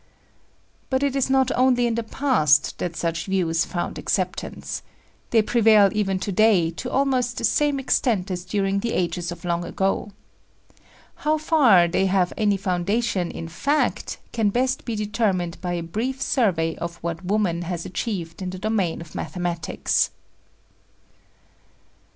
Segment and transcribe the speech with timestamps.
[0.89, 4.81] But it is not only in the past that such views found acceptance.
[5.29, 9.45] They prevail even to day to almost the same extent as during the ages of
[9.45, 10.11] long ago.
[11.17, 16.19] How far they have any foundation in fact can best be determined by a brief
[16.19, 20.09] survey of what woman has achieved in the domain of mathematics.